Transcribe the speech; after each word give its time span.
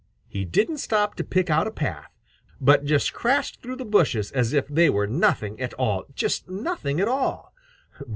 He 0.27 0.45
didn't 0.45 0.79
stop 0.79 1.13
to 1.13 1.23
pick 1.23 1.51
out 1.51 1.67
a 1.67 1.71
path, 1.71 2.09
but 2.59 2.85
just 2.85 3.13
crashed 3.13 3.61
through 3.61 3.75
the 3.75 3.85
bushes 3.85 4.31
as 4.31 4.51
if 4.51 4.67
they 4.67 4.89
were 4.89 5.05
nothing 5.05 5.61
at 5.61 5.75
all, 5.75 6.05
just 6.15 6.49
nothing 6.49 6.99
at 6.99 7.07
all. 7.07 7.53